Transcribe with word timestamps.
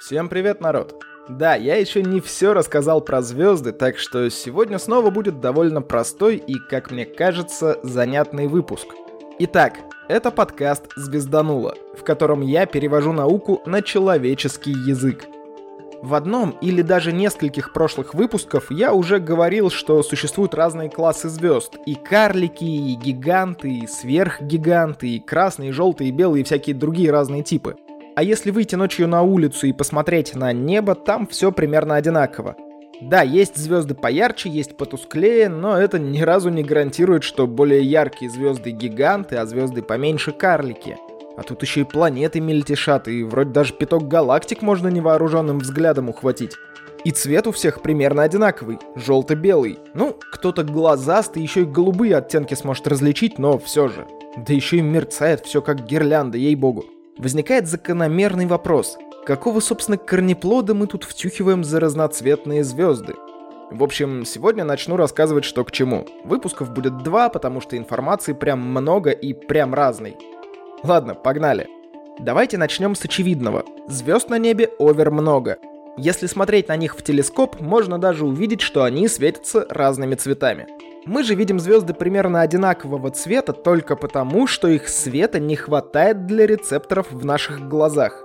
Всем 0.00 0.30
привет, 0.30 0.62
народ! 0.62 1.04
Да, 1.28 1.54
я 1.56 1.76
еще 1.76 2.02
не 2.02 2.22
все 2.22 2.54
рассказал 2.54 3.02
про 3.02 3.20
звезды, 3.20 3.72
так 3.72 3.98
что 3.98 4.30
сегодня 4.30 4.78
снова 4.78 5.10
будет 5.10 5.40
довольно 5.40 5.82
простой 5.82 6.36
и, 6.36 6.54
как 6.54 6.90
мне 6.90 7.04
кажется, 7.04 7.78
занятный 7.82 8.46
выпуск. 8.46 8.86
Итак, 9.40 9.74
это 10.08 10.30
подкаст 10.30 10.90
«Звездануло», 10.96 11.74
в 11.94 12.02
котором 12.02 12.40
я 12.40 12.64
перевожу 12.64 13.12
науку 13.12 13.60
на 13.66 13.82
человеческий 13.82 14.72
язык. 14.72 15.26
В 16.00 16.14
одном 16.14 16.56
или 16.62 16.80
даже 16.80 17.12
нескольких 17.12 17.74
прошлых 17.74 18.14
выпусков 18.14 18.70
я 18.70 18.94
уже 18.94 19.18
говорил, 19.18 19.68
что 19.68 20.02
существуют 20.02 20.54
разные 20.54 20.88
классы 20.88 21.28
звезд. 21.28 21.76
И 21.84 21.94
карлики, 21.94 22.64
и 22.64 22.94
гиганты, 22.94 23.68
и 23.68 23.86
сверхгиганты, 23.86 25.08
и 25.10 25.20
красные, 25.20 25.72
желтые, 25.72 26.10
белые, 26.10 26.40
и 26.40 26.44
всякие 26.44 26.74
другие 26.74 27.10
разные 27.10 27.42
типы. 27.42 27.76
А 28.16 28.22
если 28.22 28.50
выйти 28.50 28.74
ночью 28.74 29.08
на 29.08 29.22
улицу 29.22 29.66
и 29.66 29.72
посмотреть 29.72 30.34
на 30.34 30.52
небо, 30.52 30.94
там 30.94 31.26
все 31.26 31.52
примерно 31.52 31.94
одинаково. 31.96 32.56
Да, 33.00 33.22
есть 33.22 33.56
звезды 33.56 33.94
поярче, 33.94 34.50
есть 34.50 34.76
потусклее, 34.76 35.48
но 35.48 35.78
это 35.78 35.98
ни 35.98 36.20
разу 36.20 36.50
не 36.50 36.62
гарантирует, 36.62 37.22
что 37.22 37.46
более 37.46 37.82
яркие 37.82 38.30
звезды 38.30 38.72
гиганты, 38.72 39.36
а 39.36 39.46
звезды 39.46 39.80
поменьше 39.80 40.32
карлики. 40.32 40.98
А 41.36 41.42
тут 41.42 41.62
еще 41.62 41.80
и 41.80 41.84
планеты 41.84 42.40
мельтешат, 42.40 43.08
и 43.08 43.22
вроде 43.22 43.50
даже 43.50 43.72
пяток 43.72 44.06
галактик 44.06 44.60
можно 44.60 44.88
невооруженным 44.88 45.60
взглядом 45.60 46.10
ухватить. 46.10 46.56
И 47.04 47.12
цвет 47.12 47.46
у 47.46 47.52
всех 47.52 47.80
примерно 47.80 48.22
одинаковый, 48.22 48.78
желто-белый. 48.94 49.78
Ну, 49.94 50.14
кто-то 50.32 50.64
глазастый, 50.64 51.42
еще 51.42 51.62
и 51.62 51.64
голубые 51.64 52.16
оттенки 52.16 52.52
сможет 52.52 52.86
различить, 52.88 53.38
но 53.38 53.58
все 53.58 53.88
же. 53.88 54.06
Да 54.36 54.52
еще 54.52 54.76
и 54.76 54.82
мерцает 54.82 55.46
все 55.46 55.62
как 55.62 55.86
гирлянда, 55.86 56.36
ей-богу. 56.36 56.84
Возникает 57.20 57.68
закономерный 57.68 58.46
вопрос. 58.46 58.96
Какого, 59.26 59.60
собственно, 59.60 59.98
корнеплода 59.98 60.72
мы 60.72 60.86
тут 60.86 61.04
втюхиваем 61.04 61.64
за 61.64 61.78
разноцветные 61.78 62.64
звезды? 62.64 63.14
В 63.70 63.84
общем, 63.84 64.24
сегодня 64.24 64.64
начну 64.64 64.96
рассказывать, 64.96 65.44
что 65.44 65.62
к 65.66 65.70
чему. 65.70 66.06
Выпусков 66.24 66.70
будет 66.72 67.02
два, 67.02 67.28
потому 67.28 67.60
что 67.60 67.76
информации 67.76 68.32
прям 68.32 68.60
много 68.60 69.10
и 69.10 69.34
прям 69.34 69.74
разной. 69.74 70.16
Ладно, 70.82 71.14
погнали. 71.14 71.68
Давайте 72.20 72.56
начнем 72.56 72.94
с 72.94 73.04
очевидного. 73.04 73.66
Звезд 73.86 74.30
на 74.30 74.38
небе 74.38 74.70
овер 74.78 75.10
много. 75.10 75.58
Если 75.98 76.26
смотреть 76.26 76.68
на 76.68 76.76
них 76.76 76.96
в 76.96 77.02
телескоп, 77.02 77.60
можно 77.60 77.98
даже 77.98 78.24
увидеть, 78.24 78.62
что 78.62 78.82
они 78.82 79.08
светятся 79.08 79.66
разными 79.68 80.14
цветами. 80.14 80.68
Мы 81.06 81.24
же 81.24 81.34
видим 81.34 81.58
звезды 81.58 81.94
примерно 81.94 82.42
одинакового 82.42 83.10
цвета 83.10 83.54
только 83.54 83.96
потому, 83.96 84.46
что 84.46 84.68
их 84.68 84.88
света 84.88 85.40
не 85.40 85.56
хватает 85.56 86.26
для 86.26 86.46
рецепторов 86.46 87.10
в 87.10 87.24
наших 87.24 87.68
глазах. 87.68 88.24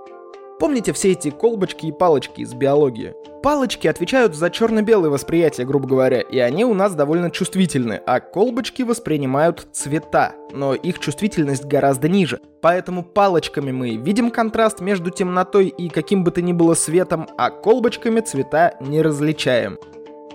Помните 0.58 0.92
все 0.92 1.12
эти 1.12 1.30
колбочки 1.30 1.86
и 1.86 1.92
палочки 1.92 2.42
из 2.42 2.52
биологии? 2.54 3.14
Палочки 3.42 3.86
отвечают 3.86 4.34
за 4.34 4.50
черно-белое 4.50 5.10
восприятие, 5.10 5.66
грубо 5.66 5.86
говоря, 5.86 6.20
и 6.20 6.38
они 6.38 6.64
у 6.64 6.74
нас 6.74 6.94
довольно 6.94 7.30
чувствительны, 7.30 8.00
а 8.06 8.20
колбочки 8.20 8.82
воспринимают 8.82 9.68
цвета, 9.72 10.34
но 10.52 10.74
их 10.74 10.98
чувствительность 10.98 11.64
гораздо 11.64 12.08
ниже. 12.08 12.40
Поэтому 12.60 13.04
палочками 13.04 13.70
мы 13.70 13.96
видим 13.96 14.30
контраст 14.30 14.80
между 14.80 15.10
темнотой 15.10 15.68
и 15.68 15.88
каким 15.88 16.24
бы 16.24 16.30
то 16.30 16.42
ни 16.42 16.52
было 16.52 16.74
светом, 16.74 17.28
а 17.38 17.50
колбочками 17.50 18.20
цвета 18.20 18.74
не 18.80 19.00
различаем. 19.00 19.78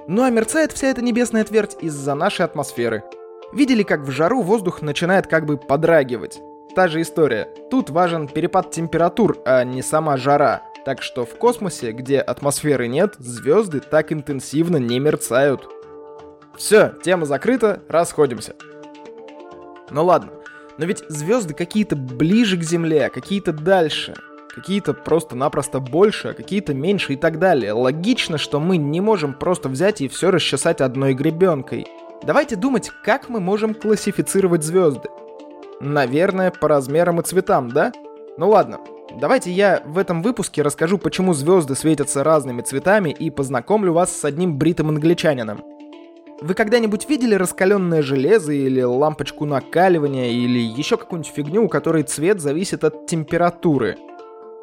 Ну 0.08 0.24
а 0.24 0.30
мерцает 0.30 0.72
вся 0.72 0.88
эта 0.88 1.02
небесная 1.02 1.44
твердь 1.44 1.78
из-за 1.82 2.16
нашей 2.16 2.46
атмосферы. 2.46 3.04
Видели, 3.54 3.84
как 3.84 4.02
в 4.02 4.12
жару 4.12 4.42
воздух 4.42 4.82
начинает 4.82 5.28
как 5.28 5.46
бы 5.46 5.58
подрагивать? 5.58 6.42
Та 6.76 6.88
же 6.88 7.02
история. 7.02 7.50
Тут 7.70 7.90
важен 7.90 8.28
перепад 8.28 8.72
температур, 8.72 9.38
а 9.46 9.64
не 9.64 9.82
сама 9.82 10.18
жара. 10.18 10.64
Так 10.86 11.02
что 11.04 11.26
в 11.26 11.36
космосе, 11.36 11.92
где 11.92 12.20
атмосферы 12.20 12.88
нет, 12.88 13.16
звезды 13.20 13.82
так 13.82 14.12
интенсивно 14.12 14.78
не 14.78 15.00
мерцают. 15.00 15.70
Все, 16.58 16.94
тема 17.04 17.26
закрыта, 17.26 17.82
расходимся. 17.88 18.56
Ну 19.90 20.06
ладно, 20.06 20.31
но 20.78 20.86
ведь 20.86 21.04
звезды 21.09 21.54
какие-то 21.54 21.96
ближе 21.96 22.58
к 22.58 22.64
Земле, 22.64 23.06
а 23.06 23.09
какие-то 23.09 23.52
дальше. 23.52 24.16
Какие-то 24.53 24.94
просто-напросто 24.94 25.79
больше, 25.79 26.29
а 26.29 26.34
какие-то 26.34 26.73
меньше 26.73 27.13
и 27.13 27.16
так 27.16 27.39
далее. 27.39 27.72
Логично, 27.72 28.38
что 28.38 28.59
мы 28.59 28.75
не 28.75 29.00
можем 29.00 29.34
просто 29.34 29.69
взять 29.69 30.01
и 30.01 30.09
все 30.09 30.29
расчесать 30.29 30.81
одной 30.81 31.13
гребенкой. 31.13 31.88
Давайте 32.23 32.57
думать, 32.57 32.91
как 33.03 33.29
мы 33.29 33.39
можем 33.39 33.73
классифицировать 33.73 34.63
звезды. 34.63 35.09
Наверное, 35.79 36.51
по 36.51 36.67
размерам 36.67 37.22
и 37.22 37.23
цветам, 37.23 37.72
да? 37.72 37.94
Ну 38.38 38.50
ладно, 38.50 38.79
давайте 39.19 39.51
я 39.51 39.81
в 39.85 39.97
этом 39.97 40.22
выпуске 40.22 40.62
расскажу, 40.62 40.97
почему 40.97 41.33
звезды 41.33 41.73
светятся 41.73 42.23
разными 42.23 42.62
цветами 42.62 43.09
и 43.09 43.29
познакомлю 43.29 43.94
вас 43.94 44.16
с 44.16 44.25
одним 44.25 44.57
бритым 44.57 44.89
англичанином. 44.89 45.63
Вы 46.41 46.56
когда-нибудь 46.56 47.07
видели 47.07 47.35
раскаленное 47.35 48.01
железо 48.01 48.51
или 48.51 48.81
лампочку 48.81 49.45
накаливания 49.45 50.31
или 50.31 50.59
еще 50.59 50.97
какую-нибудь 50.97 51.31
фигню, 51.33 51.66
у 51.66 51.69
которой 51.69 52.03
цвет 52.03 52.41
зависит 52.41 52.83
от 52.83 53.06
температуры? 53.06 53.97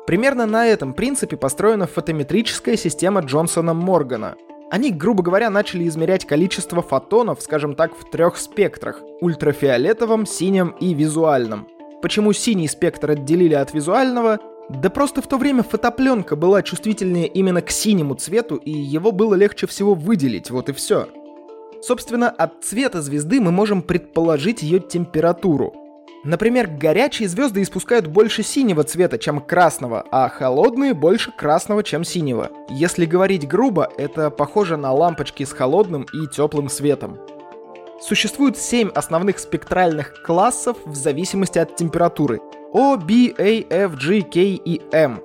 Примерно 0.09 0.47
на 0.47 0.67
этом 0.67 0.95
принципе 0.95 1.37
построена 1.37 1.87
фотометрическая 1.87 2.79
система 2.79 3.21
Джонсона 3.21 3.75
Моргана– 3.75 4.37
они, 4.71 4.91
грубо 4.91 5.23
говоря, 5.23 5.51
начали 5.51 5.87
измерять 5.87 6.27
количество 6.27 6.83
фотонов, 6.83 7.43
скажем 7.43 7.75
так, 7.75 7.95
в 7.95 8.09
трех 8.11 8.39
спектрах– 8.39 9.03
ультрафиолетовом, 9.21 10.25
синем 10.25 10.75
и 10.81 10.95
визуальном. 10.95 11.69
Почему 12.03 12.33
синий 12.33 12.69
спектр 12.69 13.11
отделили 13.11 13.55
от 13.55 13.75
визуального? 13.75 14.39
Да 14.71 14.89
просто 14.89 15.21
в 15.21 15.27
то 15.27 15.37
время 15.37 15.63
фотопленка 15.63 16.37
была 16.37 16.63
чувствительнее 16.63 17.27
именно 17.27 17.61
к 17.61 17.71
синему 17.71 18.15
цвету, 18.15 18.57
и 18.57 18.71
его 18.71 19.13
было 19.13 19.35
легче 19.35 19.67
всего 19.67 19.95
выделить, 19.95 20.51
вот 20.51 20.71
и 20.71 20.73
все. 20.73 21.09
Собственно, 21.83 22.31
от 22.31 22.63
цвета 22.63 23.03
звезды 23.03 23.43
мы 23.43 23.53
можем 23.53 23.83
предположить 23.83 24.63
ее 24.63 24.81
температуру. 24.81 25.88
Например, 26.29 26.67
горячие 26.67 27.27
звезды 27.27 27.63
испускают 27.63 28.07
больше 28.07 28.43
синего 28.43 28.85
цвета, 28.85 29.17
чем 29.17 29.41
красного, 29.41 30.05
а 30.11 30.29
холодные 30.29 30.93
больше 30.93 31.33
красного, 31.33 31.83
чем 31.83 32.05
синего. 32.05 32.51
Если 32.69 33.07
говорить 33.07 33.49
грубо, 33.49 33.89
это 33.97 34.29
похоже 34.29 34.77
на 34.77 34.93
лампочки 34.93 35.45
с 35.45 35.53
холодным 35.53 36.03
и 36.03 36.27
теплым 36.27 36.69
светом. 36.69 37.19
Существует 38.03 38.59
7 38.59 38.91
основных 38.91 39.39
спектральных 39.39 40.23
классов 40.23 40.77
в 40.85 40.95
зависимости 40.95 41.59
от 41.59 41.77
температуры. 41.77 42.43
O, 42.75 42.99
B, 42.99 43.33
A, 43.39 43.65
F, 43.87 43.95
G, 43.95 44.21
K 44.21 44.39
и 44.39 44.83
M. 44.93 45.23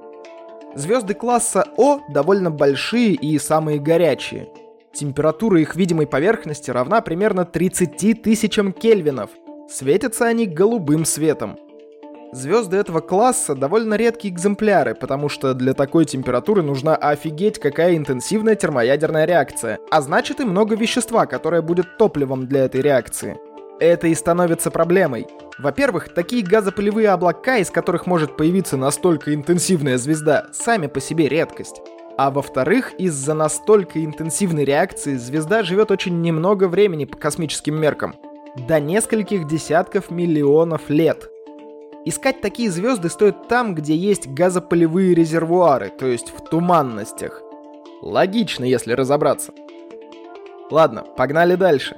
Звезды 0.74 1.16
класса 1.16 1.68
О 1.76 2.00
довольно 2.08 2.50
большие 2.50 3.12
и 3.12 3.38
самые 3.40 3.78
горячие. 3.78 4.48
Температура 4.94 5.60
их 5.60 5.76
видимой 5.76 6.08
поверхности 6.08 6.72
равна 6.72 7.02
примерно 7.02 7.44
30 7.44 8.24
тысячам 8.24 8.72
кельвинов– 8.72 9.32
Светятся 9.74 10.28
они 10.28 10.46
голубым 10.46 11.04
светом. 11.04 11.58
Звезды 12.32 12.78
этого 12.78 13.00
класса 13.00 13.56
довольно 13.56 13.96
редкие 13.96 14.32
экземпляры, 14.32 14.94
потому 14.94 15.30
что 15.30 15.56
для 15.56 15.74
такой 15.74 16.06
температуры 16.06 16.62
нужна 16.62 16.96
офигеть 16.96 17.58
какая 17.58 17.98
интенсивная 17.98 18.54
термоядерная 18.54 19.26
реакция, 19.26 19.80
а 19.90 20.02
значит 20.02 20.40
и 20.40 20.46
много 20.46 20.76
вещества, 20.76 21.26
которое 21.26 21.64
будет 21.64 21.98
топливом 21.98 22.46
для 22.46 22.66
этой 22.66 22.82
реакции. 22.82 23.40
Это 23.80 24.06
и 24.06 24.14
становится 24.14 24.70
проблемой. 24.70 25.26
Во-первых, 25.58 26.14
такие 26.14 26.46
газопылевые 26.46 27.10
облака, 27.10 27.58
из 27.58 27.72
которых 27.72 28.06
может 28.06 28.38
появиться 28.38 28.78
настолько 28.78 29.34
интенсивная 29.34 29.98
звезда, 29.98 30.50
сами 30.54 30.86
по 30.86 31.02
себе 31.02 31.28
редкость. 31.28 31.82
А 32.16 32.30
во-вторых, 32.30 32.94
из-за 33.00 33.34
настолько 33.34 34.06
интенсивной 34.06 34.66
реакции 34.66 35.16
звезда 35.16 35.64
живет 35.64 35.90
очень 35.90 36.22
немного 36.22 36.68
времени 36.68 37.06
по 37.06 37.18
космическим 37.18 37.82
меркам 37.82 38.14
до 38.56 38.80
нескольких 38.80 39.48
десятков 39.48 40.12
миллионов 40.12 40.90
лет. 40.90 41.30
Искать 42.06 42.42
такие 42.42 42.70
звезды 42.70 43.10
стоит 43.10 43.48
там, 43.48 43.74
где 43.76 43.96
есть 43.96 44.28
газопылевые 44.28 45.16
резервуары, 45.16 45.90
то 45.90 46.06
есть 46.06 46.34
в 46.36 46.42
туманностях. 46.50 47.42
Логично, 48.02 48.66
если 48.66 48.94
разобраться. 48.94 49.54
Ладно, 50.70 51.04
погнали 51.16 51.56
дальше. 51.56 51.98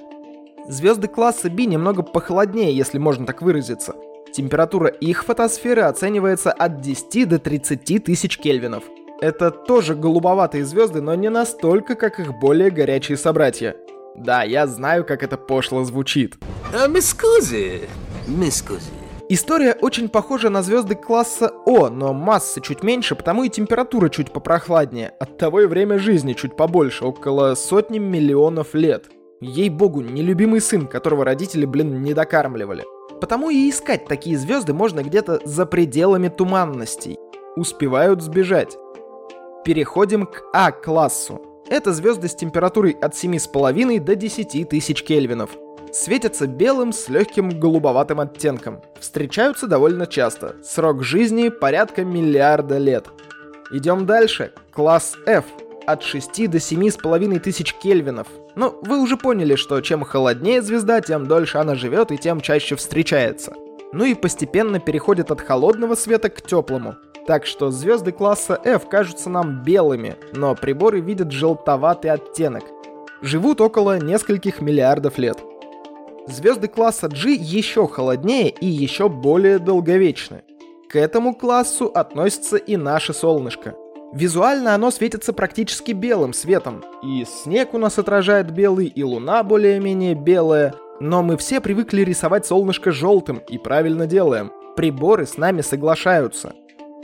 Звезды 0.67 1.07
класса 1.07 1.49
B 1.49 1.65
немного 1.65 2.03
похолоднее, 2.03 2.75
если 2.75 2.99
можно 2.99 3.25
так 3.25 3.41
выразиться. 3.41 3.95
Температура 4.31 4.87
их 4.87 5.23
фотосферы 5.23 5.83
оценивается 5.83 6.51
от 6.51 6.81
10 6.81 7.27
до 7.29 7.39
30 7.39 8.03
тысяч 8.03 8.37
кельвинов. 8.37 8.83
Это 9.21 9.49
тоже 9.49 9.95
голубоватые 9.95 10.65
звезды, 10.65 11.01
но 11.01 11.15
не 11.15 11.29
настолько, 11.29 11.95
как 11.95 12.19
их 12.19 12.37
более 12.39 12.69
горячие 12.69 13.17
собратья. 13.17 13.75
Да, 14.17 14.43
я 14.43 14.67
знаю, 14.67 15.05
как 15.05 15.23
это 15.23 15.37
пошло 15.37 15.83
звучит. 15.83 16.37
А, 16.73 16.87
мискузи, 16.87 17.81
мискузи. 18.27 18.91
История 19.27 19.75
очень 19.81 20.07
похожа 20.07 20.49
на 20.49 20.61
звезды 20.61 20.93
класса 20.93 21.51
О, 21.65 21.89
но 21.89 22.13
масса 22.13 22.61
чуть 22.61 22.83
меньше, 22.83 23.15
потому 23.15 23.43
и 23.43 23.49
температура 23.49 24.09
чуть 24.09 24.31
попрохладнее. 24.31 25.13
Оттого 25.19 25.61
и 25.61 25.65
время 25.65 25.97
жизни 25.97 26.33
чуть 26.33 26.55
побольше, 26.55 27.05
около 27.05 27.55
сотни 27.55 27.97
миллионов 27.97 28.75
лет. 28.75 29.05
Ей-богу, 29.41 30.01
нелюбимый 30.01 30.61
сын, 30.61 30.87
которого 30.87 31.25
родители, 31.25 31.65
блин, 31.65 32.03
не 32.03 32.13
докармливали. 32.13 32.83
Потому 33.19 33.49
и 33.49 33.69
искать 33.69 34.05
такие 34.05 34.37
звезды 34.37 34.73
можно 34.73 35.01
где-то 35.01 35.41
за 35.43 35.65
пределами 35.65 36.27
туманностей. 36.27 37.17
Успевают 37.55 38.21
сбежать. 38.21 38.77
Переходим 39.63 40.27
к 40.27 40.43
А-классу. 40.53 41.54
Это 41.67 41.93
звезды 41.93 42.27
с 42.27 42.35
температурой 42.35 42.91
от 42.91 43.13
7,5 43.13 43.99
до 43.99 44.15
10 44.15 44.69
тысяч 44.69 45.03
кельвинов. 45.03 45.49
Светятся 45.91 46.45
белым 46.45 46.93
с 46.93 47.09
легким 47.09 47.59
голубоватым 47.59 48.19
оттенком. 48.19 48.81
Встречаются 48.99 49.65
довольно 49.65 50.05
часто. 50.05 50.57
Срок 50.63 51.03
жизни 51.03 51.49
порядка 51.49 52.03
миллиарда 52.03 52.77
лет. 52.77 53.07
Идем 53.71 54.05
дальше. 54.05 54.51
Класс 54.71 55.15
F. 55.25 55.45
От 55.87 56.03
6 56.03 56.49
до 56.49 56.57
7,5 56.57 57.39
тысяч 57.39 57.73
кельвинов. 57.73 58.27
Ну, 58.55 58.77
вы 58.83 58.99
уже 58.99 59.17
поняли, 59.17 59.55
что 59.55 59.81
чем 59.81 60.03
холоднее 60.03 60.61
звезда, 60.61 61.01
тем 61.01 61.27
дольше 61.27 61.57
она 61.57 61.75
живет 61.75 62.11
и 62.11 62.17
тем 62.17 62.41
чаще 62.41 62.75
встречается. 62.75 63.53
Ну 63.95 64.03
и 64.03 64.13
постепенно 64.13 64.81
переходит 64.81 65.31
от 65.31 65.39
холодного 65.39 65.95
света 65.95 66.29
к 66.29 66.41
теплому. 66.41 66.95
Так 67.27 67.45
что 67.45 67.71
звезды 67.71 68.11
класса 68.11 68.59
F 68.65 68.89
кажутся 68.89 69.29
нам 69.29 69.63
белыми, 69.63 70.17
но 70.33 70.53
приборы 70.53 70.99
видят 70.99 71.31
желтоватый 71.31 72.11
оттенок. 72.11 72.65
Живут 73.21 73.61
около 73.61 73.97
нескольких 73.97 74.59
миллиардов 74.59 75.17
лет. 75.17 75.37
Звезды 76.27 76.67
класса 76.67 77.07
G 77.07 77.31
еще 77.35 77.87
холоднее 77.87 78.49
и 78.49 78.65
еще 78.65 79.07
более 79.07 79.59
долговечны. 79.59 80.43
К 80.89 80.97
этому 80.97 81.33
классу 81.33 81.85
относится 81.85 82.57
и 82.57 82.75
наше 82.75 83.13
солнышко. 83.13 83.75
Визуально 84.13 84.75
оно 84.75 84.91
светится 84.91 85.31
практически 85.31 85.93
белым 85.93 86.33
светом. 86.33 86.83
И 87.01 87.23
снег 87.23 87.73
у 87.73 87.77
нас 87.77 87.97
отражает 87.97 88.51
белый, 88.51 88.87
и 88.87 89.03
луна 89.03 89.41
более-менее 89.43 90.15
белая. 90.15 90.75
Но 90.99 91.21
мы 91.21 91.35
все 91.37 91.59
привыкли 91.59 92.01
рисовать 92.01 92.45
солнышко 92.45 92.91
желтым 92.91 93.41
и 93.49 93.57
правильно 93.57 94.07
делаем. 94.07 94.51
Приборы 94.75 95.25
с 95.25 95.37
нами 95.37 95.61
соглашаются. 95.61 96.53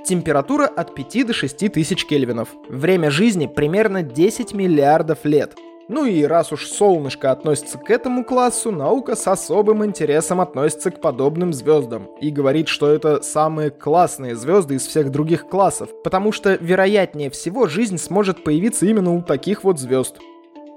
Температура 0.05 0.65
от 0.65 0.95
5 0.95 1.27
до 1.27 1.33
6 1.33 1.71
тысяч 1.71 2.05
кельвинов. 2.05 2.49
Время 2.69 3.11
жизни 3.11 3.47
примерно 3.47 4.01
10 4.01 4.53
миллиардов 4.53 5.25
лет. 5.25 5.55
Ну 5.89 6.05
и 6.05 6.23
раз 6.23 6.53
уж 6.53 6.67
солнышко 6.67 7.31
относится 7.31 7.77
к 7.77 7.89
этому 7.89 8.23
классу, 8.23 8.71
наука 8.71 9.17
с 9.17 9.27
особым 9.27 9.83
интересом 9.83 10.39
относится 10.39 10.89
к 10.89 11.01
подобным 11.01 11.51
звездам 11.51 12.07
и 12.21 12.29
говорит, 12.29 12.69
что 12.69 12.89
это 12.89 13.21
самые 13.21 13.71
классные 13.71 14.37
звезды 14.37 14.75
из 14.75 14.87
всех 14.87 15.11
других 15.11 15.49
классов, 15.49 15.89
потому 16.01 16.31
что 16.31 16.53
вероятнее 16.53 17.29
всего 17.29 17.67
жизнь 17.67 17.97
сможет 17.97 18.43
появиться 18.45 18.85
именно 18.85 19.13
у 19.13 19.21
таких 19.21 19.65
вот 19.65 19.79
звезд. 19.79 20.17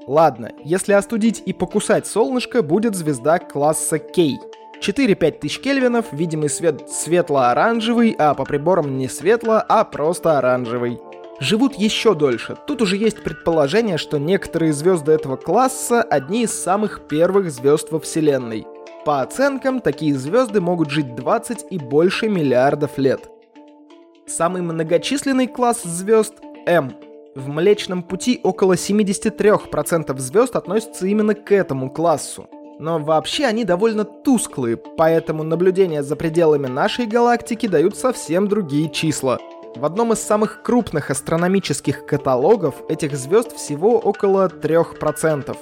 Ладно, 0.06 0.52
если 0.62 0.92
остудить 0.92 1.42
и 1.46 1.52
покусать 1.52 2.06
солнышко, 2.06 2.62
будет 2.62 2.94
звезда 2.94 3.38
класса 3.38 3.98
K. 3.98 4.38
4-5 4.80 5.38
тысяч 5.38 5.60
кельвинов, 5.60 6.12
видимый 6.12 6.50
свет 6.50 6.90
светло-оранжевый, 6.90 8.14
а 8.18 8.34
по 8.34 8.44
приборам 8.44 8.98
не 8.98 9.08
светло, 9.08 9.62
а 9.66 9.84
просто 9.84 10.38
оранжевый. 10.38 11.00
Живут 11.40 11.74
еще 11.74 12.14
дольше. 12.14 12.56
Тут 12.66 12.82
уже 12.82 12.96
есть 12.96 13.22
предположение, 13.22 13.96
что 13.96 14.18
некоторые 14.18 14.72
звезды 14.72 15.12
этого 15.12 15.36
класса 15.36 16.02
одни 16.02 16.42
из 16.42 16.52
самых 16.52 17.08
первых 17.08 17.50
звезд 17.50 17.90
во 17.90 17.98
Вселенной. 17.98 18.66
По 19.04 19.22
оценкам, 19.22 19.80
такие 19.80 20.14
звезды 20.14 20.60
могут 20.60 20.90
жить 20.90 21.14
20 21.14 21.66
и 21.70 21.78
больше 21.78 22.28
миллиардов 22.28 22.98
лет. 22.98 23.28
Самый 24.26 24.62
многочисленный 24.62 25.46
класс 25.46 25.82
звезд— 25.82 26.34
М. 26.66 26.94
В 27.34 27.48
Млечном 27.48 28.04
Пути 28.04 28.38
около 28.44 28.74
73% 28.74 30.16
звезд 30.18 30.54
относятся 30.54 31.06
именно 31.08 31.34
к 31.34 31.50
этому 31.50 31.90
классу. 31.90 32.48
Но 32.78 33.00
вообще 33.00 33.46
они 33.46 33.64
довольно 33.64 34.04
тусклые, 34.04 34.76
поэтому 34.76 35.42
наблюдения 35.42 36.04
за 36.04 36.14
пределами 36.14 36.68
нашей 36.68 37.06
галактики 37.06 37.66
дают 37.66 37.96
совсем 37.96 38.46
другие 38.46 38.88
числа. 38.88 39.40
В 39.74 39.84
одном 39.84 40.12
из 40.12 40.20
самых 40.20 40.62
крупных 40.62 41.10
астрономических 41.10 42.06
каталогов 42.06 42.76
этих 42.88 43.16
звезд 43.16 43.56
всего 43.56 43.98
около 43.98 44.46
3%. 44.46 45.56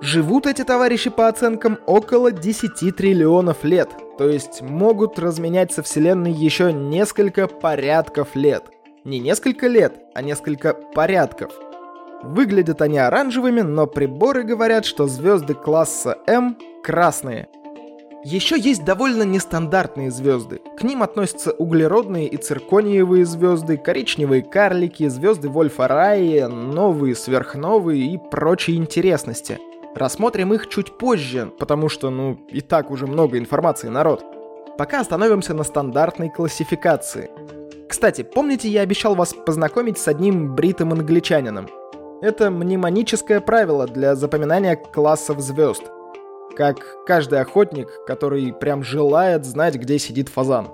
Живут 0.00 0.46
эти 0.46 0.62
товарищи 0.62 1.10
по 1.10 1.26
оценкам 1.26 1.78
около 1.86 2.30
10 2.30 2.94
триллионов 2.94 3.64
лет, 3.64 3.88
то 4.16 4.28
есть 4.28 4.62
могут 4.62 5.18
разменять 5.18 5.72
со 5.72 5.82
Вселенной 5.82 6.30
еще 6.30 6.72
несколько 6.72 7.48
порядков 7.48 8.36
лет. 8.36 8.62
Не 9.08 9.20
несколько 9.20 9.68
лет, 9.68 9.94
а 10.14 10.20
несколько 10.20 10.74
порядков– 10.74 11.50
Выглядят 12.22 12.82
они 12.82 12.98
оранжевыми, 12.98 13.60
но 13.60 13.86
приборы 13.86 14.42
говорят, 14.42 14.84
что 14.84 15.06
звезды 15.06 15.54
класса 15.54 16.18
М 16.26 16.56
красные. 16.82 17.48
Еще 18.24 18.58
есть 18.58 18.84
довольно 18.84 19.22
нестандартные 19.22 20.10
звезды. 20.10 20.60
К 20.76 20.82
ним 20.82 21.04
относятся 21.04 21.52
углеродные 21.52 22.26
и 22.26 22.36
циркониевые 22.36 23.24
звезды, 23.24 23.76
коричневые 23.76 24.42
карлики, 24.42 25.06
звезды 25.06 25.48
Вольфа 25.48 25.86
Райи, 25.86 26.42
новые 26.42 27.14
сверхновые 27.14 28.14
и 28.14 28.18
прочие 28.18 28.76
интересности. 28.76 29.60
Рассмотрим 29.94 30.52
их 30.52 30.68
чуть 30.68 30.98
позже, 30.98 31.52
потому 31.58 31.88
что, 31.88 32.10
ну, 32.10 32.36
и 32.50 32.60
так 32.60 32.90
уже 32.90 33.06
много 33.06 33.38
информации, 33.38 33.88
народ. 33.88 34.24
Пока 34.76 35.00
остановимся 35.00 35.54
на 35.54 35.62
стандартной 35.62 36.30
классификации. 36.30 37.30
Кстати, 37.88 38.22
помните, 38.22 38.68
я 38.68 38.82
обещал 38.82 39.14
вас 39.14 39.32
познакомить 39.32 39.98
с 39.98 40.06
одним 40.08 40.54
бритым 40.54 40.92
англичанином? 40.92 41.68
Это 42.20 42.50
мнемоническое 42.50 43.40
правило 43.40 43.86
для 43.86 44.14
запоминания 44.14 44.76
классов 44.76 45.40
звезд. 45.40 45.84
Как 46.56 47.04
каждый 47.06 47.40
охотник, 47.40 47.88
который 48.06 48.52
прям 48.52 48.82
желает 48.82 49.44
знать, 49.46 49.76
где 49.76 49.98
сидит 49.98 50.28
фазан. 50.28 50.68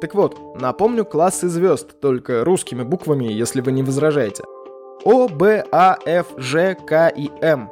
Так 0.00 0.14
вот, 0.14 0.38
напомню 0.60 1.04
классы 1.04 1.48
звезд, 1.48 2.00
только 2.00 2.44
русскими 2.44 2.82
буквами, 2.82 3.24
если 3.24 3.60
вы 3.60 3.72
не 3.72 3.82
возражаете. 3.82 4.44
О, 5.04 5.28
Б, 5.28 5.64
А, 5.70 5.98
Ф, 6.06 6.28
Ж, 6.36 6.76
К 6.86 7.08
и 7.08 7.30
М. 7.42 7.70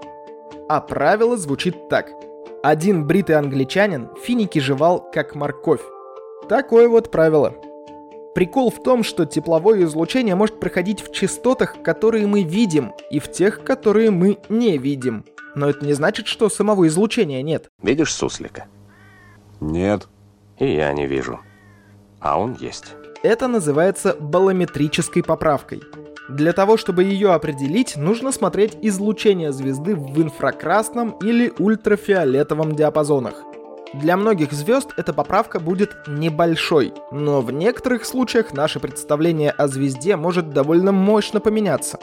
А 0.68 0.80
правило 0.80 1.36
звучит 1.36 1.88
так. 1.88 2.10
Один 2.62 3.06
бритый 3.06 3.36
англичанин 3.36 4.10
финики 4.22 4.58
жевал 4.58 5.10
как 5.12 5.34
морковь. 5.34 5.82
Такое 6.48 6.88
вот 6.88 7.10
правило. 7.10 7.54
Прикол 8.34 8.70
в 8.70 8.82
том, 8.82 9.02
что 9.02 9.26
тепловое 9.26 9.84
излучение 9.84 10.34
может 10.34 10.58
проходить 10.58 11.02
в 11.02 11.12
частотах, 11.12 11.82
которые 11.82 12.26
мы 12.26 12.42
видим, 12.42 12.92
и 13.10 13.18
в 13.18 13.30
тех, 13.30 13.62
которые 13.62 14.10
мы 14.10 14.38
не 14.48 14.78
видим. 14.78 15.24
Но 15.54 15.68
это 15.68 15.84
не 15.84 15.92
значит, 15.92 16.26
что 16.26 16.48
самого 16.48 16.86
излучения 16.86 17.42
нет. 17.42 17.68
Видишь 17.82 18.14
суслика? 18.14 18.66
Нет. 19.60 20.08
И 20.58 20.74
я 20.74 20.92
не 20.92 21.06
вижу. 21.06 21.40
А 22.20 22.40
он 22.40 22.56
есть. 22.58 22.94
Это 23.22 23.48
называется 23.48 24.16
балометрической 24.18 25.22
поправкой. 25.22 25.82
Для 26.28 26.52
того, 26.52 26.76
чтобы 26.76 27.04
ее 27.04 27.32
определить, 27.32 27.96
нужно 27.96 28.32
смотреть 28.32 28.78
излучение 28.80 29.52
звезды 29.52 29.94
в 29.94 30.22
инфракрасном 30.22 31.10
или 31.22 31.52
ультрафиолетовом 31.58 32.74
диапазонах. 32.74 33.44
Для 33.94 34.16
многих 34.16 34.52
звезд 34.52 34.94
эта 34.96 35.12
поправка 35.12 35.60
будет 35.60 35.90
небольшой, 36.08 36.94
но 37.10 37.42
в 37.42 37.52
некоторых 37.52 38.06
случаях 38.06 38.54
наше 38.54 38.80
представление 38.80 39.50
о 39.50 39.68
звезде 39.68 40.16
может 40.16 40.50
довольно 40.50 40.92
мощно 40.92 41.40
поменяться. 41.40 41.98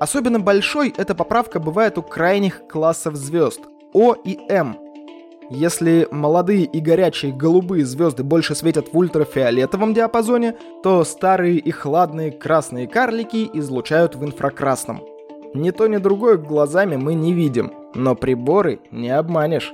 Особенно 0.00 0.40
большой 0.40 0.92
эта 0.96 1.14
поправка 1.14 1.60
бывает 1.60 1.96
у 1.96 2.02
крайних 2.02 2.66
классов 2.66 3.14
звезд 3.14 3.60
О 3.92 4.14
и 4.14 4.36
М. 4.48 4.76
Если 5.48 6.08
молодые 6.10 6.64
и 6.64 6.80
горячие 6.80 7.32
голубые 7.32 7.86
звезды 7.86 8.24
больше 8.24 8.56
светят 8.56 8.92
в 8.92 8.98
ультрафиолетовом 8.98 9.94
диапазоне, 9.94 10.56
то 10.82 11.04
старые 11.04 11.58
и 11.58 11.70
хладные 11.70 12.32
красные 12.32 12.88
карлики 12.88 13.48
излучают 13.54 14.16
в 14.16 14.24
инфракрасном. 14.24 15.04
Ни 15.54 15.70
то, 15.70 15.86
ни 15.86 15.98
другое 15.98 16.36
глазами 16.36 16.96
мы 16.96 17.14
не 17.14 17.32
видим, 17.32 17.72
но 17.94 18.16
приборы 18.16 18.80
не 18.90 19.08
обманешь. 19.10 19.72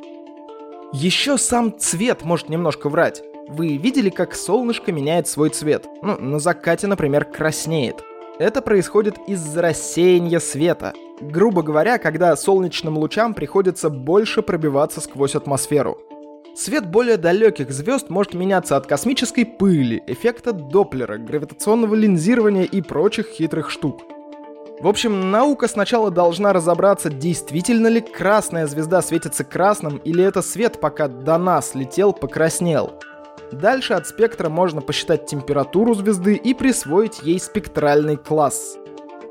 Еще 0.93 1.39
сам 1.39 1.79
цвет 1.79 2.23
может 2.23 2.51
немножко 2.51 2.91
врать. 2.91 3.23
Вы 3.49 3.79
видели, 3.79 4.11
как 4.11 4.35
солнышко 4.35 4.93
меняет 4.93 5.27
свой 5.27 5.49
цвет? 5.49 5.87
Ну, 6.03 6.19
на 6.19 6.39
закате, 6.39 6.87
например, 6.87 7.25
краснеет. 7.25 8.05
Это 8.39 8.61
происходит 8.61 9.17
из-за 9.27 9.63
рассеяния 9.63 10.39
света. 10.39 10.93
Грубо 11.23 11.63
говоря, 11.63 11.97
когда 11.97 12.37
солнечным 12.37 12.99
лучам 12.99 13.33
приходится 13.33 13.89
больше 13.89 14.43
пробиваться 14.43 15.01
сквозь 15.01 15.35
атмосферу. 15.35 15.97
Свет 16.55 16.87
более 16.87 17.17
далеких 17.17 17.71
звезд 17.71 18.11
может 18.11 18.35
меняться 18.35 18.77
от 18.77 18.87
космической 18.87 19.45
пыли, 19.47 20.03
эффекта 20.07 20.53
Доплера, 20.53 21.17
гравитационного 21.17 21.95
линзирования 21.95 22.65
и 22.65 22.83
прочих 22.83 23.29
хитрых 23.29 23.71
штук. 23.71 24.03
В 24.83 24.89
общем, 24.89 25.31
наука 25.31 25.69
сначала 25.69 26.11
должна 26.11 26.53
разобраться, 26.53 27.09
действительно 27.09 27.87
ли 27.87 28.01
красная 28.01 28.67
звезда 28.67 29.01
светится 29.01 29.45
красным, 29.45 29.99
или 29.99 30.25
это 30.25 30.43
свет, 30.43 30.81
пока 30.81 31.07
до 31.07 31.39
нас 31.39 31.77
летел, 31.77 32.13
покраснел. 32.13 32.95
Дальше 33.53 33.95
от 33.95 34.09
спектра 34.09 34.49
можно 34.49 34.81
посчитать 34.81 35.27
температуру 35.27 35.95
звезды 35.95 36.35
и 36.35 36.53
присвоить 36.53 37.23
ей 37.23 37.39
спектральный 37.39 38.17
класс. 38.17 38.77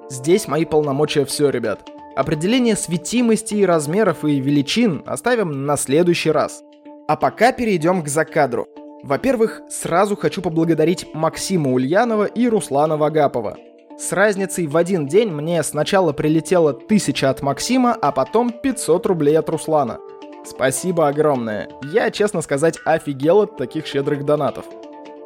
Здесь 0.09 0.47
мои 0.47 0.63
полномочия 0.63 1.25
все, 1.25 1.49
ребят. 1.49 1.81
Определение 2.15 2.77
светимости 2.77 3.55
и 3.55 3.65
размеров 3.65 4.23
и 4.23 4.39
величин 4.39 5.03
оставим 5.05 5.65
на 5.65 5.75
следующий 5.75 6.31
раз. 6.31 6.63
А 7.09 7.17
пока 7.17 7.51
перейдем 7.51 8.03
к 8.03 8.07
закадру. 8.07 8.67
Во-первых, 9.03 9.63
сразу 9.69 10.15
хочу 10.15 10.41
поблагодарить 10.41 11.13
Максима 11.13 11.73
Ульянова 11.73 12.23
и 12.23 12.47
Руслана 12.47 12.95
Вагапова– 12.95 13.57
С 14.01 14.13
разницей 14.13 14.65
в 14.65 14.77
один 14.77 15.05
день 15.05 15.29
мне 15.29 15.61
сначала 15.61 16.11
прилетело 16.11 16.71
1000 16.71 17.29
от 17.29 17.43
Максима, 17.43 17.93
а 17.93 18.11
потом 18.11 18.49
500 18.49 19.05
рублей 19.05 19.37
от 19.37 19.47
Руслана. 19.47 19.99
Спасибо 20.43 21.07
огромное. 21.07 21.69
Я, 21.93 22.09
честно 22.09 22.41
сказать, 22.41 22.79
офигел 22.83 23.41
от 23.41 23.57
таких 23.57 23.85
щедрых 23.85 24.25
донатов. 24.25 24.65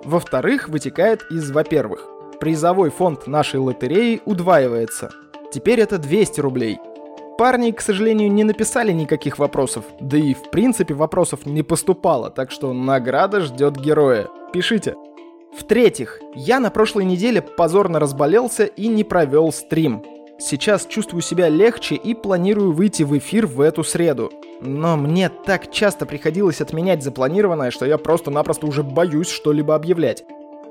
Во-вторых, 0.03 0.67
вытекает 0.67 1.21
из, 1.31 1.51
во-первых, 1.51 2.05
призовой 2.41 2.89
фонд 2.89 3.27
нашей 3.27 3.61
лотереи 3.61 4.21
удваивается. 4.25 5.09
Теперь 5.53 5.79
это 5.79 5.97
200 5.97 6.41
рублей. 6.41 6.77
Парни, 7.37 7.71
к 7.71 7.79
сожалению, 7.79 8.29
не 8.29 8.43
написали 8.43 8.91
никаких 8.91 9.39
вопросов, 9.39 9.85
да 10.01 10.17
и 10.17 10.33
в 10.33 10.51
принципе 10.51 10.93
вопросов 10.93 11.45
не 11.45 11.63
поступало, 11.63 12.29
так 12.29 12.51
что 12.51 12.73
награда 12.73 13.39
ждет 13.39 13.77
героя. 13.77 14.27
Пишите. 14.51 14.95
В-третьих, 15.57 16.19
я 16.35 16.59
на 16.59 16.69
прошлой 16.69 17.05
неделе 17.05 17.41
позорно 17.41 17.99
разболелся 17.99 18.65
и 18.65 18.87
не 18.87 19.03
провел 19.03 19.53
стрим. 19.53 20.03
Сейчас 20.37 20.85
чувствую 20.85 21.21
себя 21.21 21.47
легче 21.47 21.95
и 21.95 22.13
планирую 22.13 22.73
выйти 22.73 23.03
в 23.03 23.17
эфир 23.17 23.47
в 23.47 23.61
эту 23.61 23.83
среду. 23.85 24.31
Но 24.59 24.97
мне 24.97 25.29
так 25.29 25.71
часто 25.71 26.05
приходилось 26.05 26.59
отменять 26.59 27.03
запланированное, 27.03 27.71
что 27.71 27.85
я 27.85 27.97
просто-напросто 27.97 28.67
уже 28.67 28.83
боюсь 28.83 29.29
что-либо 29.29 29.75
объявлять. 29.75 30.25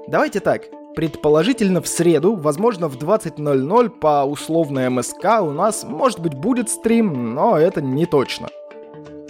Давайте 0.06 0.40
так, 0.40 0.64
предположительно 0.94 1.80
в 1.80 1.88
среду, 1.88 2.34
возможно 2.34 2.88
в 2.88 2.98
20.00 2.98 3.88
по 3.88 4.24
условной 4.24 4.90
МСК 4.90 5.40
у 5.40 5.50
нас, 5.50 5.84
может 5.84 6.20
быть, 6.20 6.34
будет 6.34 6.68
стрим, 6.68 7.34
но 7.34 7.56
это 7.56 7.80
не 7.80 8.04
точно. 8.04 8.48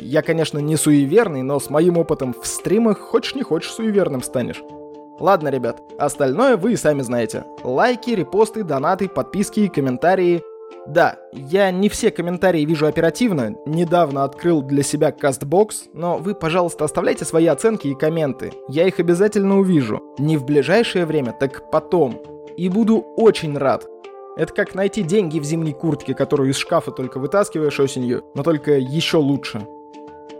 Я, 0.00 0.22
конечно, 0.22 0.58
не 0.58 0.76
суеверный, 0.76 1.42
но 1.42 1.60
с 1.60 1.70
моим 1.70 1.96
опытом 1.96 2.34
в 2.34 2.44
стримах 2.44 2.98
хочешь 2.98 3.36
не 3.36 3.42
хочешь 3.42 3.70
суеверным 3.70 4.22
станешь. 4.22 4.62
Ладно, 5.20 5.48
ребят, 5.48 5.80
остальное 5.98 6.56
вы 6.56 6.72
и 6.72 6.76
сами 6.76 7.02
знаете. 7.02 7.44
Лайки, 7.62 8.10
репосты, 8.10 8.64
донаты, 8.64 9.08
подписки, 9.08 9.68
комментарии. 9.68 10.42
Да, 10.86 11.16
я 11.32 11.70
не 11.70 11.88
все 11.88 12.10
комментарии 12.10 12.64
вижу 12.64 12.86
оперативно, 12.86 13.54
недавно 13.64 14.24
открыл 14.24 14.60
для 14.60 14.82
себя 14.82 15.10
CastBox, 15.10 15.90
но 15.94 16.18
вы, 16.18 16.34
пожалуйста, 16.34 16.84
оставляйте 16.84 17.24
свои 17.24 17.46
оценки 17.46 17.88
и 17.88 17.94
комменты. 17.94 18.52
Я 18.68 18.86
их 18.86 18.98
обязательно 18.98 19.58
увижу. 19.58 20.02
Не 20.18 20.36
в 20.36 20.44
ближайшее 20.44 21.06
время, 21.06 21.34
так 21.38 21.70
потом. 21.70 22.20
И 22.56 22.68
буду 22.68 22.98
очень 23.16 23.56
рад. 23.56 23.86
Это 24.36 24.52
как 24.52 24.74
найти 24.74 25.02
деньги 25.02 25.38
в 25.38 25.44
зимней 25.44 25.72
куртке, 25.72 26.12
которую 26.12 26.50
из 26.50 26.56
шкафа 26.56 26.90
только 26.90 27.18
вытаскиваешь 27.18 27.78
осенью, 27.78 28.24
но 28.34 28.42
только 28.42 28.72
еще 28.72 29.18
лучше. 29.18 29.66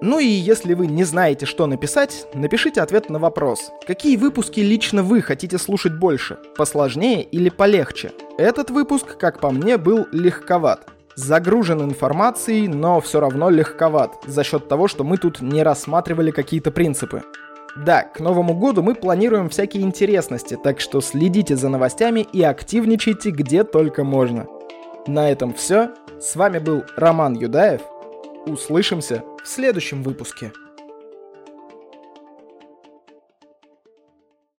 Ну 0.01 0.19
и 0.19 0.27
если 0.27 0.75
вы 0.75 0.87
не 0.87 1.05
знаете, 1.05 1.47
что 1.47 1.67
написать, 1.67 2.27
напишите 2.35 2.81
ответ 2.81 3.11
на 3.11 3.19
вопрос. 3.19 3.71
Какие 3.87 4.17
выпуски 4.17 4.61
лично 4.61 5.03
вы 5.03 5.23
хотите 5.23 5.59
слушать 5.59 5.99
больше? 5.99 6.39
Посложнее 6.57 7.23
или 7.23 7.49
полегче? 7.49 8.13
Этот 8.37 8.71
выпуск, 8.71 9.17
как 9.17 9.41
по 9.41 9.51
мне, 9.51 9.79
был 9.79 10.07
легковат. 10.13 10.87
Загружен 11.17 11.83
информацией, 11.83 12.67
но 12.69 13.01
все 13.01 13.21
равно 13.21 13.49
легковат, 13.49 14.13
за 14.27 14.43
счет 14.43 14.69
того, 14.69 14.89
что 14.89 15.05
мы 15.05 15.17
тут 15.17 15.41
не 15.41 15.63
рассматривали 15.63 16.33
какие-то 16.33 16.73
принципы. 16.73 17.23
Да, 17.77 18.03
к 18.03 18.21
Новому 18.21 18.55
году 18.55 18.83
мы 18.83 18.95
планируем 18.95 19.49
всякие 19.49 19.83
интересности, 19.85 20.59
так 20.63 20.81
что 20.81 21.01
следите 21.01 21.57
за 21.57 21.69
новостями 21.69 22.27
и 22.33 22.43
активничайте 22.43 23.31
где 23.31 23.65
только 23.65 24.05
можно. 24.05 24.47
На 25.07 25.31
этом 25.31 25.53
все. 25.55 25.91
С 26.21 26.37
вами 26.37 26.59
был 26.59 26.85
Роман 26.97 27.35
Юдаев. 27.35 27.83
Услышимся 28.47 29.25
в 29.43 29.49
следующем 29.49 30.03
выпуске. 30.03 30.53